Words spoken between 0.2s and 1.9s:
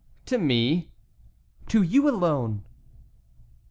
"To me?" "To